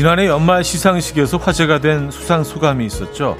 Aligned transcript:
지난해 0.00 0.28
연말 0.28 0.64
시상식에서 0.64 1.36
화제가 1.36 1.80
된 1.80 2.10
수상 2.10 2.42
소감이 2.42 2.86
있었죠. 2.86 3.36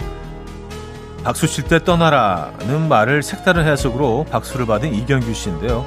박수 1.25 1.47
칠 1.47 1.65
때 1.65 1.83
떠나라는 1.83 2.87
말을 2.87 3.23
색다른 3.23 3.67
해석으로 3.67 4.27
박수를 4.31 4.67
받은 4.67 4.93
이경규 4.93 5.33
씨인데요. 5.33 5.87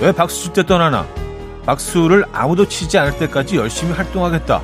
왜 0.00 0.10
박수 0.10 0.42
칠 0.42 0.52
때 0.54 0.66
떠나나? 0.66 1.06
박수를 1.64 2.24
아무도 2.32 2.66
치지 2.66 2.98
않을 2.98 3.16
때까지 3.18 3.58
열심히 3.58 3.92
활동하겠다. 3.92 4.60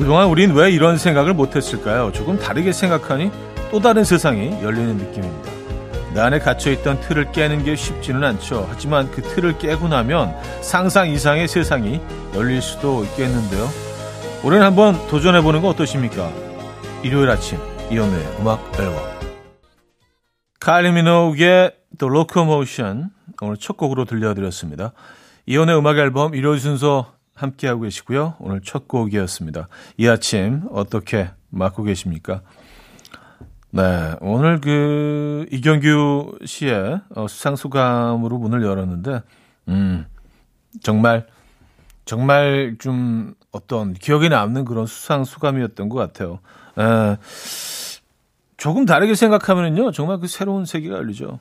그동안 0.00 0.28
우린 0.28 0.54
왜 0.54 0.70
이런 0.70 0.96
생각을 0.96 1.34
못했을까요? 1.34 2.10
조금 2.12 2.38
다르게 2.38 2.72
생각하니 2.72 3.30
또 3.70 3.80
다른 3.80 4.02
세상이 4.02 4.62
열리는 4.62 4.96
느낌입니다. 4.96 5.52
내 6.14 6.20
안에 6.20 6.38
갇혀있던 6.38 7.02
틀을 7.02 7.32
깨는 7.32 7.64
게 7.64 7.76
쉽지는 7.76 8.24
않죠. 8.24 8.66
하지만 8.70 9.10
그 9.10 9.20
틀을 9.20 9.58
깨고 9.58 9.88
나면 9.88 10.34
상상 10.62 11.10
이상의 11.10 11.48
세상이 11.48 12.00
열릴 12.34 12.62
수도 12.62 13.04
있겠는데요. 13.04 13.68
올해는 14.42 14.64
한번 14.64 14.94
도전해보는 15.08 15.60
거 15.60 15.68
어떠십니까? 15.68 16.32
일요일 17.02 17.28
아침 17.28 17.58
이연우의 17.90 18.38
음악 18.40 18.72
앨범 18.80 18.96
카일리 20.60 20.92
미노의 20.92 21.72
The 21.98 22.10
Locomotion 22.10 23.10
오늘 23.42 23.58
첫 23.58 23.76
곡으로 23.76 24.06
들려드렸습니다. 24.06 24.92
이연우의 25.44 25.78
음악 25.78 25.98
앨범 25.98 26.34
일요일 26.34 26.58
순서 26.58 27.19
함께하고 27.40 27.82
계시고요. 27.82 28.34
오늘 28.38 28.60
첫 28.62 28.86
곡이었습니다. 28.88 29.68
이 29.96 30.08
아침 30.08 30.62
어떻게 30.70 31.30
맞고 31.50 31.84
계십니까? 31.84 32.42
네, 33.72 34.14
오늘 34.20 34.60
그 34.60 35.46
이경규 35.50 36.38
씨의 36.44 37.00
어, 37.14 37.26
수상 37.28 37.56
소감으로 37.56 38.38
문을 38.38 38.62
열었는데, 38.62 39.22
음, 39.68 40.06
정말 40.82 41.26
정말 42.04 42.76
좀 42.78 43.34
어떤 43.52 43.94
기억에 43.94 44.28
남는 44.28 44.64
그런 44.64 44.86
수상 44.86 45.24
소감이었던 45.24 45.88
것 45.88 45.98
같아요. 45.98 46.40
에, 46.78 47.16
조금 48.56 48.84
다르게 48.84 49.14
생각하면은요, 49.14 49.92
정말 49.92 50.18
그 50.18 50.26
새로운 50.26 50.64
세계가 50.64 50.96
열리죠. 50.96 51.38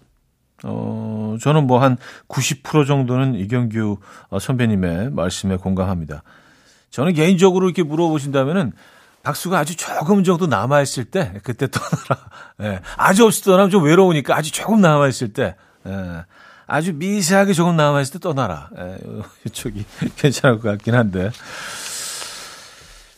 어, 0.64 1.09
저는 1.38 1.68
뭐 1.68 1.80
한 1.80 1.98
90% 2.28 2.88
정도는 2.88 3.36
이경규 3.36 3.98
어, 4.30 4.40
선배님의 4.40 5.12
말씀에 5.12 5.58
공감합니다. 5.58 6.24
저는 6.90 7.14
개인적으로 7.14 7.66
이렇게 7.68 7.84
물어보신다면은 7.84 8.74
박수가 9.24 9.58
아주 9.60 9.76
조금 9.76 10.24
정도 10.24 10.48
남아있을 10.48 11.06
때, 11.06 11.40
그때 11.44 11.68
떠나라. 11.70 12.30
예, 12.62 12.80
아주 12.98 13.26
없이 13.26 13.44
떠나면 13.44 13.70
좀 13.70 13.84
외로우니까 13.84 14.36
아주 14.36 14.52
조금 14.52 14.82
남아있을 14.82 15.34
때, 15.34 15.56
예, 15.88 16.26
아주 16.68 16.94
미세하게 16.94 17.54
조금 17.54 17.76
남아있을 17.76 18.14
때 18.14 18.20
떠나라. 18.20 18.70
예, 18.78 18.98
이쪽이 19.46 19.86
괜찮을 20.18 20.60
것 20.60 20.70
같긴 20.70 20.96
한데. 20.96 21.32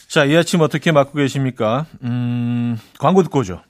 자, 0.08 0.26
이 0.26 0.36
아침 0.36 0.60
어떻게 0.62 0.92
맞고 0.92 1.14
계십니까? 1.14 1.86
음, 2.04 2.78
광고 3.00 3.24
듣고 3.24 3.40
오죠. 3.40 3.62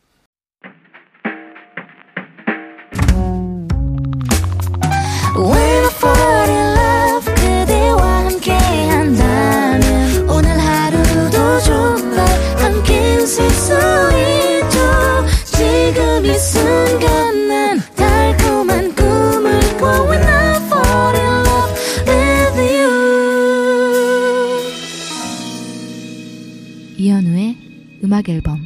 음악 28.04 28.30
앨범 28.30 28.60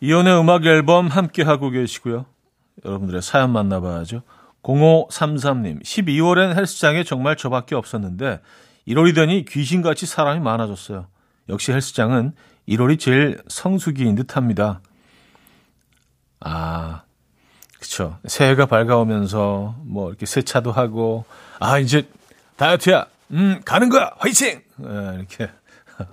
이연의 0.00 0.40
음악 0.40 0.66
앨범 0.66 1.06
함께 1.06 1.44
하고 1.44 1.70
계시고요. 1.70 2.26
여러분들의 2.84 3.22
사연 3.22 3.52
만나봐야죠. 3.52 4.22
0533님, 4.62 5.82
12월엔 5.82 6.56
헬스장에 6.56 7.04
정말 7.04 7.36
저밖에 7.36 7.76
없었는데 7.76 8.40
1월이 8.88 9.14
되니 9.14 9.44
귀신같이 9.44 10.06
사람이 10.06 10.40
많아졌어요. 10.40 11.06
역시 11.48 11.70
헬스장은 11.70 12.32
1월이 12.68 12.98
제일 12.98 13.40
성수기인 13.46 14.16
듯합니다. 14.16 14.80
아, 16.40 17.02
그쵸. 17.78 18.18
새해가 18.26 18.66
밝아오면서 18.66 19.76
뭐 19.84 20.08
이렇게 20.08 20.26
세차도 20.26 20.72
하고 20.72 21.24
아 21.60 21.78
이제 21.78 22.08
다이어트야. 22.56 23.11
음 23.32 23.60
가는 23.64 23.88
거야. 23.88 24.10
화이팅. 24.18 24.60
네, 24.76 24.88
이렇게 25.16 25.48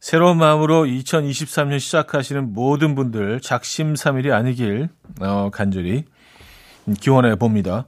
새로운 0.00 0.38
마음으로 0.38 0.84
2023년 0.84 1.78
시작하시는 1.78 2.52
모든 2.52 2.94
분들 2.94 3.40
작심삼일이 3.40 4.32
아니길 4.32 4.88
어, 5.20 5.50
간절히 5.52 6.04
기원해 7.00 7.36
봅니다. 7.36 7.86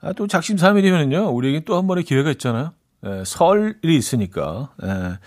아, 0.00 0.12
또 0.14 0.26
작심삼일이면요 0.26 1.28
우리에게 1.30 1.60
또 1.64 1.76
한 1.76 1.86
번의 1.86 2.04
기회가 2.04 2.30
있잖아요. 2.32 2.72
에, 3.04 3.20
예, 3.20 3.22
설이 3.24 3.74
있으니까 3.96 4.70
에, 4.82 4.88
예, 4.88 5.18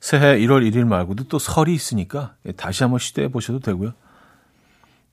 새해 0.00 0.38
1월 0.38 0.68
1일 0.68 0.84
말고도 0.84 1.24
또 1.28 1.38
설이 1.38 1.72
있으니까 1.74 2.34
예, 2.46 2.52
다시 2.52 2.82
한번 2.82 2.98
시도해 2.98 3.28
보셔도 3.28 3.60
되고요. 3.60 3.92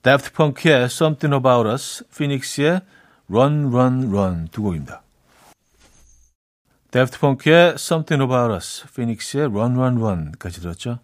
Daft 0.02 0.32
Punk의 0.32 0.84
Something 0.84 1.34
About 1.36 1.68
Us, 1.68 2.04
Phoenix의 2.16 2.80
Run 3.30 3.66
Run 3.66 4.08
Run 4.08 4.48
두 4.50 4.62
곡입니다. 4.62 5.02
Daft 6.90 7.18
Punk의 7.18 7.70
Something 7.72 8.22
About 8.22 8.54
Us, 8.54 8.86
Phoenix의 8.94 9.46
Run 9.46 9.76
Run 9.76 9.98
Run까지 9.98 10.60
들었죠. 10.60 11.00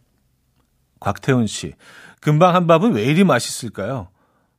곽태훈 1.01 1.47
씨, 1.47 1.75
금방 2.21 2.55
한 2.55 2.67
밥은 2.67 2.95
왜 2.95 3.05
이리 3.05 3.25
맛있을까요? 3.25 4.09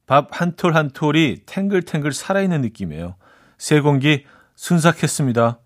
밥 0.06 0.30
한 0.40 0.56
톨 0.56 0.75
한 0.75 0.91
톨이 0.91 1.38
탱글탱글 1.47 2.14
살아있는 2.14 2.62
느낌이에요. 2.62 3.16
세 3.58 3.80
공기 3.81 4.25
순삭했습니다. 4.56 5.58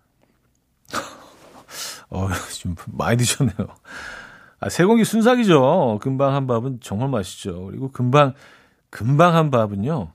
어, 2.08 2.28
좀 2.58 2.74
많이 2.86 3.18
드셨네요. 3.18 3.54
아, 4.60 4.68
세 4.70 4.84
공기 4.84 5.04
순삭이죠. 5.04 5.98
금방 6.00 6.34
한 6.34 6.46
밥은 6.46 6.80
정말 6.80 7.10
맛있죠. 7.10 7.66
그리고 7.66 7.92
금방, 7.92 8.32
금방 8.88 9.36
한 9.36 9.50
밥은요, 9.50 10.12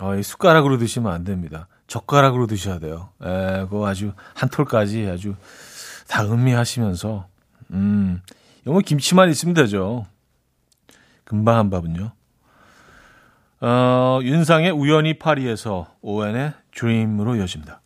어, 0.00 0.22
숟가락으로 0.22 0.78
드시면 0.78 1.12
안 1.12 1.24
됩니다. 1.24 1.68
젓가락으로 1.86 2.46
드셔야 2.46 2.78
돼요. 2.78 3.10
에, 3.22 3.64
그거 3.64 3.86
아주 3.86 4.12
한 4.34 4.48
톨까지 4.48 5.08
아주 5.08 5.34
다 6.08 6.24
음미하시면서, 6.24 7.26
음, 7.72 8.20
이거 8.62 8.80
김치만 8.80 9.30
있으면 9.30 9.54
되죠. 9.54 10.06
금방 11.24 11.58
한 11.58 11.70
밥은요. 11.70 12.12
어, 13.60 14.20
윤상의 14.22 14.70
우연히 14.70 15.18
파리에서 15.18 15.94
오웬의 16.02 16.52
드림으로 16.74 17.36
이어집니다. 17.36 17.80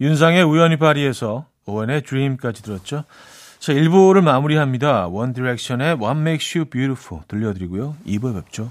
윤상의 0.00 0.42
우연히 0.44 0.76
파리에서 0.76 1.46
오웬의 1.66 2.02
Dream까지 2.02 2.62
들었죠. 2.62 3.04
자, 3.58 3.72
1부를 3.72 4.22
마무리합니다. 4.22 5.08
One 5.08 5.32
Direction의 5.32 5.96
What 5.96 6.20
Makes 6.20 6.58
You 6.58 6.70
Beautiful 6.70 7.24
들려드리고요. 7.26 7.96
2부에 8.06 8.34
뵙죠. 8.34 8.70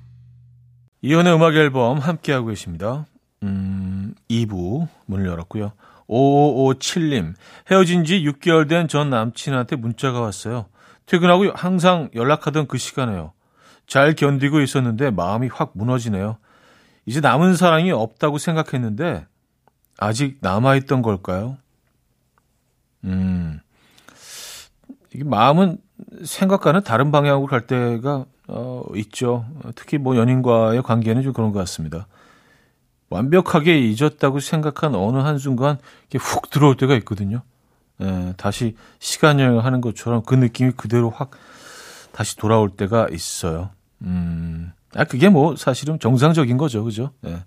이혼의 1.01 1.33
음악 1.33 1.55
앨범 1.55 1.97
함께하고 1.97 2.47
계십니다. 2.47 3.05
음, 3.43 4.13
2부 4.29 4.87
문을 5.07 5.25
열었고요. 5.25 5.71
5557님, 6.07 7.33
헤어진 7.71 8.03
지 8.05 8.21
6개월 8.23 8.67
된 8.67 8.87
전 8.87 9.09
남친한테 9.09 9.77
문자가 9.77 10.19
왔어요. 10.21 10.67
퇴근하고 11.05 11.51
항상 11.55 12.09
연락하던 12.13 12.67
그 12.67 12.77
시간에요. 12.77 13.33
잘 13.87 14.13
견디고 14.13 14.61
있었는데 14.61 15.11
마음이 15.11 15.47
확 15.47 15.71
무너지네요. 15.73 16.37
이제 17.05 17.19
남은 17.19 17.55
사랑이 17.55 17.91
없다고 17.91 18.37
생각했는데 18.37 19.25
아직 19.97 20.37
남아있던 20.41 21.01
걸까요? 21.01 21.57
음, 23.05 23.59
이게 25.13 25.23
마음은 25.23 25.77
생각과는 26.23 26.83
다른 26.83 27.11
방향으로 27.11 27.47
갈 27.47 27.67
때가 27.67 28.25
어, 28.47 28.83
있죠. 28.95 29.45
특히 29.75 29.97
뭐 29.97 30.15
연인과의 30.15 30.83
관계는 30.83 31.23
좀 31.23 31.33
그런 31.33 31.51
것 31.51 31.59
같습니다. 31.59 32.07
완벽하게 33.09 33.79
잊었다고 33.79 34.39
생각한 34.39 34.95
어느 34.95 35.17
한순간 35.17 35.77
이게 36.07 36.17
훅 36.17 36.49
들어올 36.49 36.77
때가 36.77 36.95
있거든요. 36.97 37.41
예, 38.01 38.33
다시 38.37 38.75
시간 38.99 39.39
여행을 39.39 39.63
하는 39.63 39.81
것처럼 39.81 40.23
그 40.23 40.33
느낌이 40.33 40.71
그대로 40.71 41.09
확 41.09 41.31
다시 42.11 42.35
돌아올 42.37 42.69
때가 42.69 43.07
있어요. 43.11 43.69
음, 44.01 44.71
아, 44.95 45.03
그게 45.03 45.29
뭐 45.29 45.55
사실은 45.55 45.99
정상적인 45.99 46.57
거죠. 46.57 46.83
그죠? 46.83 47.11
예. 47.25 47.43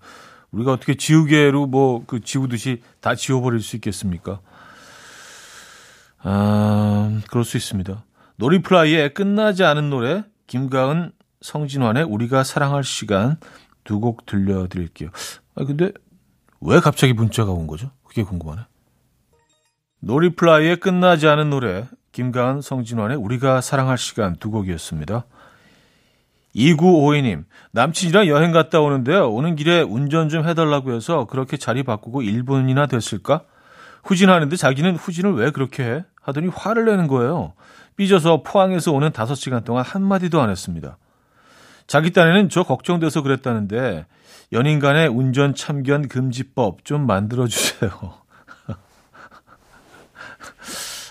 우리가 0.53 0.73
어떻게 0.73 0.95
지우개로 0.95 1.67
뭐 1.67 2.05
그 2.07 2.21
지우듯이 2.21 2.81
다 3.01 3.15
지워버릴 3.15 3.61
수 3.61 3.77
있겠습니까? 3.77 4.41
아, 6.23 7.21
그럴 7.29 7.45
수 7.45 7.57
있습니다. 7.57 8.05
놀이플라이의 8.37 9.15
끝나지 9.15 9.65
않은 9.65 9.91
노래, 9.91 10.25
김가은, 10.47 11.13
성진환의 11.41 12.05
우리가 12.05 12.43
사랑할 12.45 12.85
시간 12.85 13.37
두 13.85 14.01
곡 14.01 14.27
들려드릴게요. 14.27 15.11
아, 15.57 15.65
근데 15.65 15.93
왜 16.61 16.81
갑자기 16.81 17.13
문자가 17.13 17.53
온 17.53 17.67
거죠? 17.67 17.91
그게 18.03 18.23
궁금하네. 18.23 18.63
놀이플라이의 20.01 20.77
끝나지 20.81 21.29
않은 21.29 21.51
노래, 21.51 21.87
김가은, 22.13 22.61
성진환의 22.63 23.17
우리가 23.17 23.61
사랑할 23.61 23.99
시간 23.99 24.37
두 24.37 24.51
곡이었습니다. 24.51 25.27
2952님, 26.55 27.45
남친이랑 27.73 28.29
여행 28.29 28.53
갔다 28.53 28.81
오는데요. 28.81 29.31
오는 29.31 29.57
길에 29.57 29.81
운전 29.83 30.29
좀 30.29 30.47
해달라고 30.49 30.93
해서 30.93 31.25
그렇게 31.27 31.57
자리 31.57 31.83
바꾸고 31.83 32.23
1분이나 32.23 32.89
됐을까? 32.89 33.43
후진하는데 34.05 34.55
자기는 34.55 34.97
후진을 34.97 35.35
왜 35.35 35.51
그렇게 35.51 35.83
해? 35.83 36.05
하더니 36.25 36.49
화를 36.49 36.87
내는 36.87 37.07
거예요. 37.07 37.53
삐져서 37.97 38.43
포항에서 38.43 38.93
오는 38.93 39.11
5시간 39.11 39.65
동안 39.65 39.85
한마디도 39.85 40.41
안 40.41 40.51
했습니다. 40.51 40.97
자기 41.87 42.13
딴에는 42.13 42.49
저 42.49 42.63
걱정돼서 42.63 43.23
그랬다는데 43.23 44.07
연인 44.53 44.79
간의 44.79 45.09
운전 45.09 45.55
참견 45.55 46.09
금지법 46.09 46.85
좀 46.85 47.07
만들어 47.07 47.47
주세요. 47.47 47.91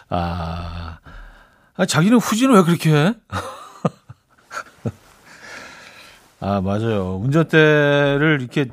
아, 0.10 1.00
아, 1.76 1.86
자기는 1.86 2.18
후진을 2.18 2.56
왜 2.56 2.64
그렇게 2.64 2.94
해? 2.94 3.14
아, 6.40 6.60
맞아요. 6.62 7.18
운전대를 7.18 8.40
이렇게 8.42 8.66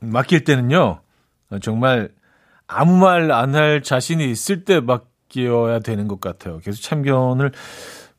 맡길 0.00 0.44
때는요, 0.44 1.00
정말 1.62 2.10
아무 2.66 2.96
말 2.98 3.30
안 3.30 3.54
할 3.54 3.82
자신이 3.82 4.30
있을 4.30 4.64
때 4.64 4.80
맡겨야 5.28 5.80
되는 5.80 6.08
것 6.08 6.20
같아요. 6.20 6.58
계속 6.58 6.82
참견을, 6.82 7.52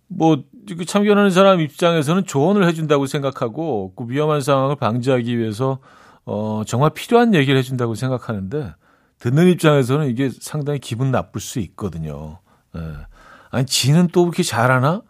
뭐, 0.08 0.44
그 0.68 0.86
참견하는 0.86 1.30
사람 1.32 1.60
입장에서는 1.60 2.26
조언을 2.26 2.68
해준다고 2.68 3.06
생각하고, 3.06 3.94
그 3.96 4.06
위험한 4.08 4.42
상황을 4.42 4.76
방지하기 4.76 5.38
위해서, 5.38 5.80
어, 6.26 6.64
정말 6.66 6.92
필요한 6.92 7.34
얘기를 7.34 7.58
해준다고 7.58 7.96
생각하는데, 7.96 8.74
듣는 9.20 9.48
입장에서는 9.50 10.08
이게 10.08 10.30
상당히 10.40 10.80
기분 10.80 11.12
나쁠 11.12 11.42
수 11.42 11.60
있거든요. 11.60 12.40
예. 12.78 12.82
아니, 13.52 13.66
지는 13.66 14.08
또 14.12 14.24
그렇게 14.24 14.44
잘하나? 14.44 15.02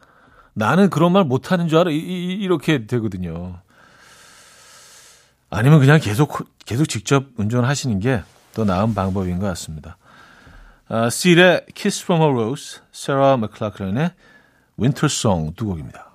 나는 0.54 0.90
그런 0.90 1.12
말 1.12 1.24
못하는 1.24 1.68
줄 1.68 1.78
알아. 1.78 1.92
이, 1.92 1.98
이, 1.98 2.34
이렇게 2.34 2.88
되거든요. 2.88 3.60
아니면 5.52 5.80
그냥 5.80 6.00
계속, 6.00 6.48
계속 6.66 6.86
직접 6.86 7.26
운전하시는 7.38 8.00
게 8.00 8.24
더 8.54 8.66
나은 8.66 8.94
방법인 8.94 9.40
것 9.40 9.48
같습니다. 9.48 9.98
아, 10.92 11.08
실의 11.08 11.68
Kiss 11.76 12.04
from 12.04 12.24
a 12.24 12.30
Rose, 12.30 12.80
세라 12.92 13.38
맥클라크런의 13.38 14.10
Winter 14.80 15.06
Song 15.06 15.56
두 15.56 15.68
곡입니다. 15.68 16.10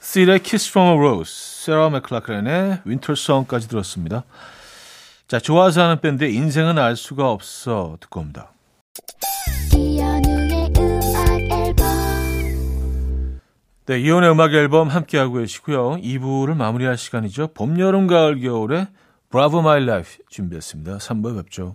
Seal의 0.00 0.38
Kiss 0.38 0.70
from 0.70 0.92
a 0.92 0.96
Rose, 0.96 1.64
Sarah 1.64 1.90
McLachlan의 1.90 2.82
Winter 2.86 3.14
Song까지 3.18 3.66
들었습니다. 3.66 4.22
자, 5.26 5.40
좋아서 5.40 5.82
하는 5.82 6.00
밴드 6.00 6.22
인생은 6.22 6.78
알 6.78 6.94
수가 6.94 7.32
없어 7.32 7.96
듣고 7.98 8.20
옵니다. 8.20 8.52
네, 13.86 13.98
이현우의 13.98 14.30
음악 14.30 14.54
앨범 14.54 14.86
함께하고 14.86 15.38
계시고요. 15.38 15.96
2부를 15.96 16.54
마무리할 16.54 16.96
시간이죠. 16.96 17.48
봄, 17.54 17.80
여름, 17.80 18.06
가을, 18.06 18.40
겨울에 18.40 18.86
Bravo 19.30 19.62
My 19.62 19.84
Life 19.84 20.18
준비했습니다. 20.28 20.98
3부에 20.98 21.42
뵙죠. 21.42 21.74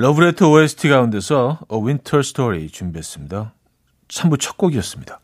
러브레터 0.00 0.48
OST 0.48 0.88
가운데서 0.88 1.58
A 1.70 1.78
Winter 1.78 2.20
Story 2.20 2.70
준비했습니다. 2.70 3.52
3부 4.08 4.40
첫 4.40 4.56
곡이었습니다. 4.56 5.20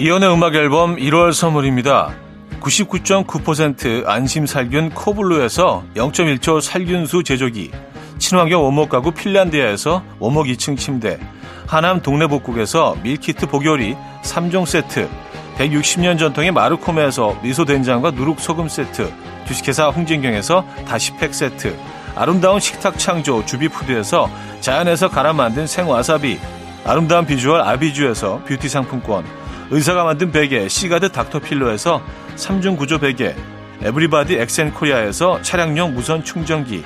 이연의 0.00 0.32
음악 0.32 0.56
앨범 0.56 0.96
1월 0.96 1.32
선물입니다. 1.32 2.12
99.9% 2.60 4.06
안심 4.08 4.44
살균 4.44 4.90
코블루에서 4.90 5.84
0.1초 5.94 6.60
살균수 6.60 7.22
제조기, 7.22 7.70
친환경 8.18 8.64
원목 8.64 8.88
가구 8.88 9.12
핀란디아에서 9.12 10.02
원목 10.18 10.46
2층 10.46 10.76
침대, 10.76 11.20
하남 11.68 12.02
동네복국에서 12.02 12.96
밀키트 13.04 13.46
보요리 13.46 13.94
3종 14.22 14.66
세트, 14.66 15.08
160년 15.58 16.18
전통의 16.18 16.52
마르코메에서 16.52 17.38
미소된장과 17.42 18.12
누룩소금 18.12 18.68
세트, 18.68 19.12
주식회사 19.46 19.88
홍진경에서 19.88 20.64
다시팩 20.86 21.34
세트, 21.34 21.76
아름다운 22.16 22.60
식탁 22.60 22.98
창조 22.98 23.44
주비푸드에서 23.44 24.30
자연에서 24.60 25.08
갈아 25.08 25.32
만든 25.32 25.66
생와사비, 25.66 26.38
아름다운 26.84 27.26
비주얼 27.26 27.60
아비주에서 27.60 28.42
뷰티 28.46 28.68
상품권, 28.68 29.24
의사가 29.70 30.04
만든 30.04 30.30
베개 30.30 30.68
시가드 30.68 31.10
닥터필로에서 31.12 32.02
3중 32.36 32.76
구조 32.76 32.98
베개 32.98 33.34
에브리바디 33.82 34.36
엑센코리아에서 34.36 35.42
차량용 35.42 35.94
무선 35.94 36.22
충전기 36.22 36.82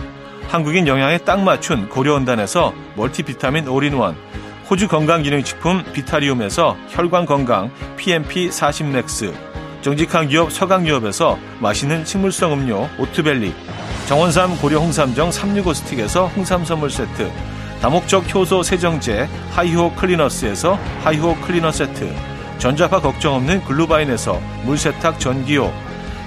한국인 0.49 0.87
영양에 0.87 1.19
딱 1.19 1.41
맞춘 1.41 1.89
고려원단에서 1.89 2.73
멀티비타민 2.97 3.69
올인원 3.69 4.17
호주 4.71 4.89
건강기능식품 4.89 5.83
비타리움에서 5.93 6.77
혈관건강 6.89 7.71
PMP 7.97 8.51
40 8.51 8.89
맥스 8.89 9.33
정직한 9.81 10.29
기업 10.29 10.53
서강유업에서 10.53 11.39
맛있는 11.61 12.05
식물성 12.05 12.53
음료 12.53 12.89
오트벨리 12.99 13.55
정원삼 14.07 14.59
고려 14.59 14.79
홍삼정 14.79 15.31
365 15.33 15.73
스틱에서 15.75 16.27
홍삼 16.29 16.65
선물 16.65 16.91
세트 16.91 17.31
다목적 17.81 18.35
효소 18.35 18.63
세정제 18.63 19.29
하이호 19.53 19.93
클리너스에서 19.95 20.79
하이호 21.05 21.37
클리너 21.37 21.73
세트 21.73 22.13
전자파 22.59 23.01
걱정 23.01 23.35
없는 23.37 23.65
글루바인에서 23.65 24.41
물세탁 24.65 25.21
전기요, 25.21 25.73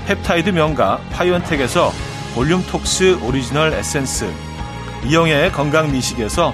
펩타이드 0.07 0.49
명가 0.51 0.99
파이언텍에서 1.11 1.91
볼륨톡스 2.33 3.19
오리지널 3.21 3.73
에센스, 3.73 4.31
이영애의 5.05 5.51
건강 5.51 5.91
미식에서 5.91 6.53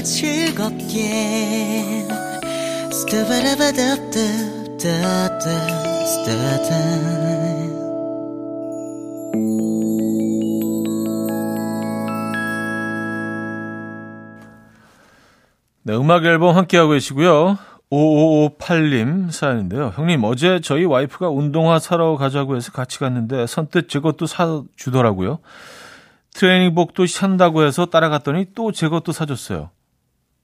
느껴 0.00 0.02
즐겁게 0.02 1.02
네, 15.82 15.96
음악 15.96 16.24
앨범 16.24 16.56
함께하고 16.56 16.92
계시고요. 16.92 17.58
5558님 17.90 19.30
사연인데요. 19.32 19.92
형님, 19.96 20.22
어제 20.24 20.60
저희 20.60 20.84
와이프가 20.84 21.28
운동화 21.28 21.78
사러 21.78 22.16
가자고 22.16 22.56
해서 22.56 22.70
같이 22.72 22.98
갔는데 22.98 23.46
선뜻 23.46 23.88
제 23.88 23.98
것도 23.98 24.26
사주더라고요. 24.26 25.40
트레이닝복도 26.34 27.06
산다고 27.06 27.64
해서 27.64 27.86
따라갔더니 27.86 28.54
또 28.54 28.70
제 28.72 28.88
것도 28.88 29.12
사줬어요. 29.12 29.70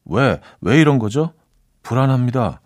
왜? 0.06 0.40
왜 0.60 0.80
이런 0.80 0.98
거죠? 0.98 1.32
불안합니다. 1.82 2.60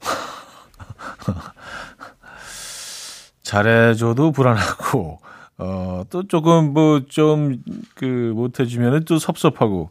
잘해줘도 3.42 4.32
불안하고, 4.32 5.18
어, 5.58 6.04
또 6.10 6.26
조금 6.26 6.72
뭐 6.72 7.00
좀 7.08 7.62
그 7.94 8.32
못해주면은 8.34 9.04
또 9.04 9.18
섭섭하고, 9.18 9.90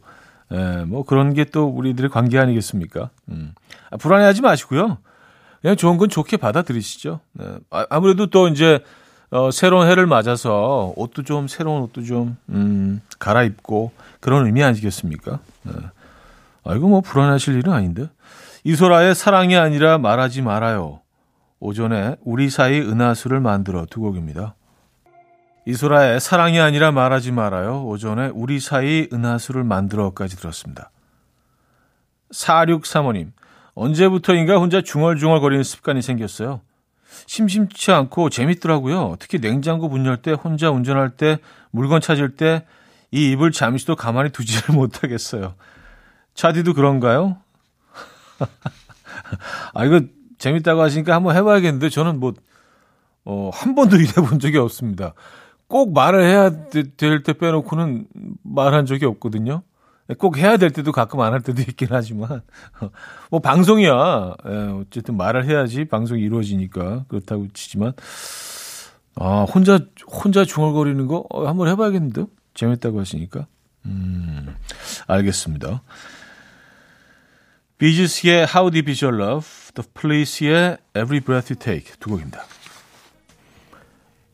예, 0.52 0.84
뭐 0.86 1.04
그런 1.04 1.32
게 1.34 1.44
또 1.44 1.66
우리들의 1.66 2.10
관계 2.10 2.38
아니겠습니까? 2.38 3.10
음. 3.30 3.54
아, 3.90 3.96
불안해하지 3.96 4.42
마시고요. 4.42 4.98
그냥 5.60 5.76
좋은 5.76 5.96
건 5.96 6.08
좋게 6.08 6.36
받아들이시죠. 6.38 7.20
네. 7.34 7.44
아, 7.70 7.86
아무래도 7.88 8.26
또 8.26 8.48
이제 8.48 8.80
어, 9.30 9.50
새로운 9.50 9.88
해를 9.88 10.06
맞아서 10.06 10.92
옷도 10.96 11.22
좀 11.22 11.48
새로운 11.48 11.82
옷도 11.82 12.02
좀 12.02 12.36
음, 12.50 13.00
갈아입고 13.18 13.92
그런 14.20 14.44
의미 14.44 14.62
아니겠습니까? 14.62 15.38
네. 15.62 15.72
아 16.64 16.74
이거 16.74 16.88
뭐 16.88 17.00
불안하실 17.00 17.54
일은 17.58 17.72
아닌데. 17.72 18.08
이소라의 18.64 19.14
사랑이 19.14 19.56
아니라 19.56 19.98
말하지 19.98 20.42
말아요. 20.42 21.00
오전에 21.58 22.16
우리 22.22 22.50
사이 22.50 22.80
은하수를 22.80 23.40
만들어 23.40 23.86
두 23.88 24.00
곡입니다. 24.00 24.54
이소라의 25.66 26.20
사랑이 26.20 26.60
아니라 26.60 26.90
말하지 26.90 27.32
말아요. 27.32 27.84
오전에 27.86 28.30
우리 28.34 28.58
사이 28.60 29.08
은하수를 29.12 29.62
만들어까지 29.64 30.36
들었습니다. 30.36 30.90
4635님, 32.32 33.32
언제부터인가 33.74 34.56
혼자 34.58 34.80
중얼중얼거리는 34.80 35.62
습관이 35.62 36.02
생겼어요. 36.02 36.60
심심치 37.26 37.92
않고 37.92 38.30
재밌더라고요. 38.30 39.16
특히 39.18 39.38
냉장고 39.38 39.88
문 39.88 40.06
열 40.06 40.16
때, 40.16 40.32
혼자 40.32 40.70
운전할 40.70 41.10
때, 41.10 41.38
물건 41.70 42.00
찾을 42.00 42.36
때, 42.36 42.64
이 43.10 43.30
입을 43.32 43.52
잠시도 43.52 43.94
가만히 43.96 44.30
두지를 44.30 44.74
못하겠어요. 44.74 45.54
차디도 46.34 46.74
그런가요? 46.74 47.36
아, 49.74 49.84
이거 49.84 50.00
재밌다고 50.38 50.80
하시니까 50.80 51.14
한번 51.14 51.36
해봐야겠는데, 51.36 51.88
저는 51.88 52.20
뭐, 52.20 52.34
어, 53.24 53.50
한 53.52 53.74
번도 53.74 53.96
이래본 53.96 54.40
적이 54.40 54.58
없습니다. 54.58 55.14
꼭 55.68 55.92
말을 55.94 56.22
해야 56.24 56.50
될 56.68 57.22
때 57.22 57.32
빼놓고는 57.32 58.06
말한 58.42 58.84
적이 58.86 59.06
없거든요. 59.06 59.62
꼭 60.18 60.36
해야 60.36 60.58
될 60.58 60.70
때도 60.70 60.92
가끔 60.92 61.20
안 61.20 61.32
할 61.32 61.40
때도 61.40 61.62
있긴 61.62 61.88
하지만 61.90 62.42
뭐 63.30 63.40
방송이야 63.40 64.34
예, 64.46 64.50
어쨌든 64.82 65.16
말을 65.16 65.46
해야지 65.48 65.86
방송이 65.86 66.20
이루어지니까 66.20 67.04
그렇다고 67.08 67.46
치지만 67.54 67.94
아 69.14 69.44
혼자 69.44 69.78
혼자 70.06 70.44
중얼거리는 70.44 71.06
거 71.06 71.24
어, 71.30 71.46
한번 71.46 71.68
해봐야겠는데 71.68 72.26
재밌다고 72.52 73.00
하시니까 73.00 73.46
음 73.86 74.54
알겠습니다. 75.06 75.82
비지스의 77.82 78.46
How 78.54 78.70
Deep 78.70 78.92
Is 78.92 79.04
Your 79.04 79.20
Love, 79.20 79.48
The 79.74 79.84
Police의 79.92 80.76
Every 80.94 81.18
Breath 81.18 81.52
You 81.52 81.58
Take 81.58 81.96
두 81.98 82.10
곡입니다. 82.10 82.44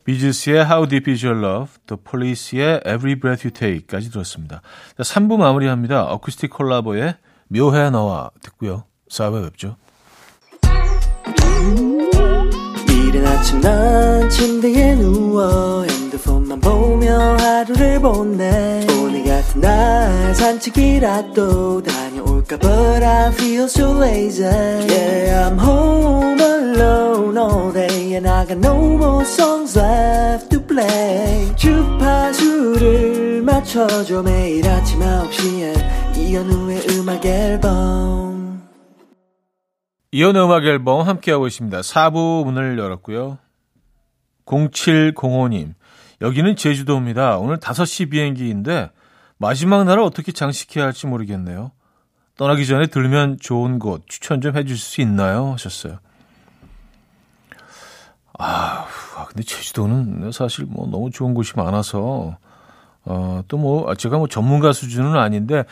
비즈스의 0.03 0.65
How 0.65 0.87
Deep 0.87 1.09
Is 1.09 1.25
Your 1.25 1.43
Love, 1.43 1.73
The 1.87 1.99
Police의 1.99 2.81
Every 2.85 3.15
Breath 3.15 3.47
You 3.47 3.51
Take까지 3.51 4.11
들었습니다. 4.11 4.61
3부 4.99 5.37
마무리합니다. 5.37 6.03
어쿠스틱 6.03 6.51
콜라보의 6.51 7.15
묘해 7.47 7.89
너와 7.89 8.29
듣고요. 8.43 8.83
4부에 9.09 9.43
뵙죠. 9.45 9.77
이른 12.87 13.25
아침 13.25 13.61
난 13.61 14.29
침대에 14.29 14.93
누워 14.93 15.85
핸드폰만 15.85 16.59
보며 16.61 17.35
하루를 17.37 17.99
보내 17.99 18.85
오늘 18.91 19.23
같은 19.25 19.59
날 19.59 20.35
산책이라도 20.35 21.81
다 21.81 22.08
볼까 22.23 22.57
But 22.57 23.03
I 23.03 23.31
feel 23.33 23.63
so 23.65 23.91
lazy. 23.99 24.43
Yeah 24.43 25.49
I'm 25.49 25.57
home 25.59 26.39
alone 26.39 27.37
all 27.37 27.71
day 27.71 28.15
And 28.15 28.27
I 28.27 28.45
got 28.45 28.57
no 28.57 28.75
more 28.97 29.23
songs 29.25 29.77
left 29.77 30.49
to 30.49 30.61
play. 30.65 31.55
주파수를 31.55 33.41
맞춰줘 33.43 34.23
매일 34.23 34.67
아침 34.67 34.99
9시에 34.99 36.17
이현우의 36.17 36.87
음악 36.91 37.25
앨범. 37.25 38.67
이현우의 40.11 40.45
음악 40.45 40.65
앨범 40.65 41.07
함께하고 41.07 41.47
있습니다. 41.47 41.81
4부 41.81 42.45
문을 42.45 42.77
열었고요. 42.77 43.37
0705님 44.45 45.73
여기는 46.21 46.55
제주도입니다. 46.55 47.37
오늘 47.37 47.57
5시 47.57 48.09
비행기인데 48.09 48.89
마지막 49.37 49.85
날을 49.85 50.01
어떻게 50.03 50.31
장식해야 50.31 50.85
할지 50.85 51.07
모르겠네요. 51.07 51.71
떠나기 52.39 52.65
전에 52.65 52.87
들면 52.87 53.39
좋은 53.41 53.79
곳 53.79 54.03
추천 54.07 54.39
좀 54.39 54.55
해주실 54.55 54.77
수 54.77 55.01
있나요? 55.01 55.51
하셨어요. 55.51 55.99
아, 58.37 58.85
근데 59.27 59.43
제주도는 59.43 60.31
사실 60.31 60.63
뭐 60.65 60.87
너무 60.89 61.11
좋은 61.11 61.33
곳이 61.33 61.51
많아서, 61.57 62.37
어, 63.03 63.41
또 63.49 63.57
뭐, 63.57 63.93
제가 63.93 64.17
뭐 64.17 64.27
전문가 64.29 64.71
수준은 64.71 65.17
아닌데, 65.17 65.65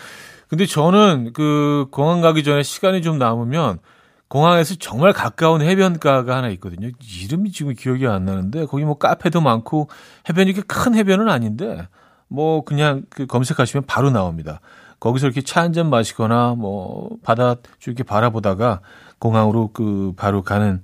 근데 0.50 0.66
저는 0.66 1.32
그 1.32 1.88
공항 1.90 2.20
가기 2.20 2.44
전에 2.44 2.64
시간이 2.64 3.02
좀 3.02 3.18
남으면 3.18 3.80
공항에서 4.28 4.76
정말 4.76 5.14
가까운 5.14 5.62
해변가가 5.62 6.36
하나 6.36 6.50
있거든요. 6.50 6.90
이름이 7.24 7.54
지금 7.54 7.76
기억이 7.76 8.06
안 8.08 8.26
나는데, 8.26 8.66
거기 8.66 8.84
뭐 8.84 8.98
카페도 8.98 9.40
많고, 9.40 9.88
해변이 10.28 10.52
이렇게 10.52 10.66
큰 10.68 10.96
해변은 10.96 11.30
아닌데, 11.30 11.88
뭐 12.28 12.66
그냥 12.66 13.06
그 13.10 13.26
검색하시면 13.26 13.86
바로 13.88 14.12
나옵니다. 14.12 14.60
거기서 15.00 15.27
이렇게 15.27 15.42
차 15.42 15.62
한 15.62 15.74
잔 15.74 15.89
마시거나 15.89 16.56
뭐 16.58 17.10
바다 17.24 17.56
쭉 17.80 17.92
이렇게 17.92 18.04
바라보다가 18.04 18.82
공항으로 19.20 19.70
그 19.74 20.13
바로 20.18 20.42
가는 20.44 20.82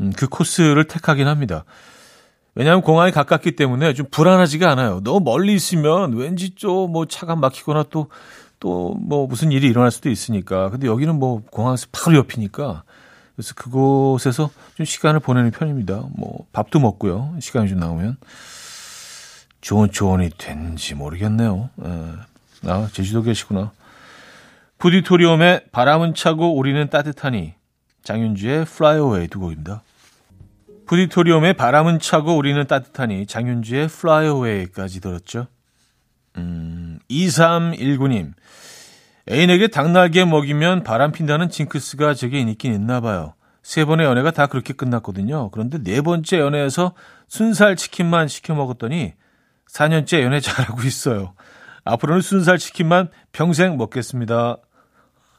음, 0.00 0.12
그 0.16 0.28
코스를 0.28 0.84
택하긴 0.86 1.26
합니다. 1.28 1.64
왜냐하면 2.54 2.82
공항이 2.82 3.12
가깝기 3.12 3.56
때문에 3.56 3.94
좀 3.94 4.06
불안하지가 4.10 4.70
않아요. 4.70 5.00
너무 5.02 5.20
멀리 5.20 5.54
있으면 5.54 6.12
왠지 6.14 6.54
좀 6.54 6.90
뭐 6.92 7.06
차가 7.06 7.36
막히거나 7.36 7.84
또 7.90 8.08
또 8.60 8.94
뭐 9.00 9.26
무슨 9.26 9.50
일이 9.52 9.66
일어날 9.68 9.90
수도 9.90 10.08
있으니까. 10.10 10.70
근데 10.70 10.86
여기는 10.86 11.18
뭐 11.18 11.42
공항에서 11.50 11.86
바로 11.92 12.16
옆이니까 12.18 12.84
그래서 13.34 13.54
그곳에서 13.56 14.50
좀 14.76 14.86
시간을 14.86 15.18
보내는 15.20 15.50
편입니다. 15.50 16.04
뭐 16.16 16.46
밥도 16.52 16.78
먹고요. 16.78 17.34
시간이 17.40 17.68
좀 17.68 17.78
나오면 17.80 18.18
좋은 19.62 19.90
조언이 19.90 20.30
된지 20.38 20.94
모르겠네요. 20.94 21.70
에. 21.84 21.88
예. 22.64 22.70
아, 22.70 22.88
제주도 22.92 23.22
계시구나. 23.22 23.72
푸디토리움의 24.78 25.66
바람은 25.70 26.14
차고 26.14 26.56
우리는 26.56 26.88
따뜻하니 26.88 27.54
장윤주의 28.02 28.62
Fly 28.62 28.96
Away 28.96 29.28
두 29.28 29.38
곡입니다. 29.40 29.82
푸디토리움의 30.86 31.54
바람은 31.54 32.00
차고 32.00 32.36
우리는 32.36 32.66
따뜻하니 32.66 33.26
장윤주의 33.26 33.84
Fly 33.84 34.26
Away까지 34.26 35.00
들었죠. 35.00 35.46
음, 36.36 36.98
2319님. 37.10 38.32
애인에게 39.30 39.68
닭날개 39.68 40.24
먹이면 40.24 40.82
바람 40.82 41.12
핀다는 41.12 41.48
징크스가 41.48 42.14
제게 42.14 42.40
있긴 42.40 42.74
있나 42.74 43.00
봐요. 43.00 43.34
세 43.62 43.84
번의 43.84 44.04
연애가 44.04 44.32
다 44.32 44.48
그렇게 44.48 44.72
끝났거든요. 44.72 45.50
그런데 45.50 45.78
네 45.80 46.00
번째 46.00 46.40
연애에서 46.40 46.94
순살 47.28 47.76
치킨만 47.76 48.26
시켜 48.26 48.54
먹었더니 48.54 49.12
4년째 49.70 50.22
연애 50.22 50.40
잘하고 50.40 50.82
있어요. 50.82 51.34
앞으로는 51.84 52.20
순살 52.22 52.58
치킨만 52.58 53.08
평생 53.32 53.76
먹겠습니다. 53.76 54.56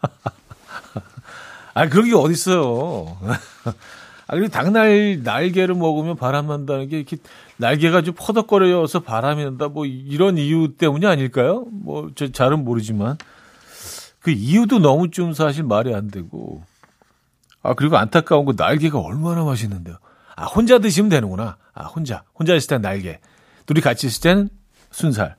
아, 1.73 1.89
그런 1.89 2.05
게 2.05 2.15
어딨어요. 2.15 3.17
아, 4.27 4.35
그리고 4.35 4.47
닭날, 4.49 5.21
날개를 5.23 5.75
먹으면 5.75 6.15
바람 6.15 6.47
난다는 6.47 6.87
게 6.89 6.97
이렇게 6.97 7.17
날개가 7.57 8.01
좀 8.01 8.13
퍼덕거려서 8.17 9.01
바람이 9.01 9.43
난다, 9.43 9.67
뭐 9.67 9.85
이런 9.85 10.37
이유 10.37 10.75
때문이 10.77 11.05
아닐까요? 11.05 11.65
뭐, 11.71 12.09
저 12.15 12.31
잘은 12.31 12.63
모르지만. 12.63 13.17
그 14.19 14.31
이유도 14.31 14.79
너무 14.79 15.11
좀 15.11 15.33
사실 15.33 15.63
말이 15.63 15.93
안 15.93 16.09
되고. 16.09 16.63
아, 17.61 17.73
그리고 17.73 17.97
안타까운 17.97 18.45
거 18.45 18.53
날개가 18.55 18.99
얼마나 18.99 19.43
맛있는데요. 19.43 19.97
아, 20.35 20.45
혼자 20.45 20.79
드시면 20.79 21.09
되는구나. 21.09 21.57
아, 21.73 21.85
혼자. 21.85 22.23
혼자 22.33 22.55
있을 22.55 22.69
땐 22.69 22.81
날개. 22.81 23.19
둘이 23.65 23.81
같이 23.81 24.07
있을 24.07 24.21
때는 24.21 24.49
순살. 24.91 25.35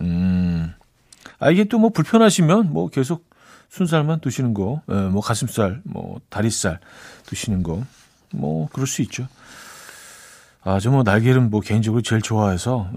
음. 0.00 0.72
아, 1.38 1.50
이게 1.50 1.64
또 1.64 1.78
뭐 1.78 1.90
불편하시면 1.90 2.72
뭐 2.72 2.88
계속 2.88 3.28
순살만 3.70 4.20
드시는 4.20 4.52
거, 4.54 4.82
예, 4.90 4.94
뭐 4.94 5.22
가슴살, 5.22 5.80
뭐 5.84 6.20
다리살 6.28 6.80
드시는 7.26 7.62
거, 7.62 7.82
뭐 8.32 8.68
그럴 8.72 8.86
수 8.86 9.00
있죠. 9.02 9.26
아, 10.62 10.78
저 10.80 10.90
뭐 10.90 11.02
날개는 11.02 11.50
뭐 11.50 11.60
개인적으로 11.60 12.02
제일 12.02 12.20
좋아해서 12.20 12.90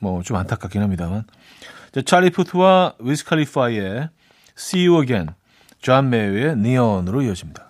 뭐 0.00 0.22
좀 0.22 0.36
안타깝긴 0.36 0.80
합니다만. 0.82 1.24
자, 1.92 2.00
찰리 2.02 2.30
푸트와 2.30 2.94
위스 3.00 3.24
칼리파의 3.24 4.08
See 4.56 4.86
You 4.86 5.02
Again, 5.02 5.30
John 5.80 6.08
Mayer의 6.10 6.56
Neon으로 6.56 7.22
이어집니다. 7.22 7.68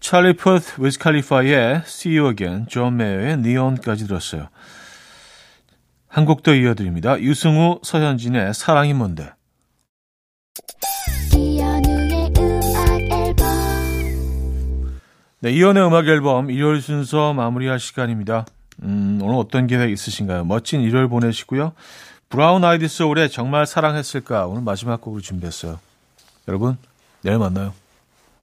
찰리 0.00 0.34
푸트, 0.34 0.80
위스 0.82 0.98
칼리파의 0.98 1.82
See 1.84 2.18
You 2.18 2.30
Again, 2.30 2.66
John 2.68 2.96
Mayer의 2.96 3.38
Neon까지 3.38 4.06
들었어요. 4.06 4.48
한 6.08 6.24
곡 6.24 6.42
더 6.42 6.54
이어드립니다. 6.54 7.20
유승우, 7.20 7.80
서현진의 7.82 8.54
사랑이 8.54 8.94
뭔데. 8.94 9.30
이연우의 11.36 12.32
음악 12.38 13.00
앨범 13.12 13.46
네, 15.40 15.52
이연의 15.52 15.86
음악 15.86 16.06
앨범 16.08 16.50
일요일 16.50 16.80
순서 16.82 17.32
마무리할 17.34 17.78
시간입니다. 17.78 18.46
음, 18.82 19.18
오늘 19.22 19.36
어떤 19.36 19.66
계획 19.66 19.90
있으신가요? 19.92 20.44
멋진 20.44 20.80
일요일 20.80 21.08
보내시고요. 21.08 21.72
브라운 22.28 22.64
아이디 22.64 22.88
소울의 22.88 23.30
정말 23.30 23.66
사랑했을까 23.66 24.46
오늘 24.46 24.62
마지막 24.62 25.00
곡으로 25.00 25.20
준비했어요. 25.22 25.78
여러분, 26.46 26.76
내일 27.22 27.38
만나요. 27.38 27.72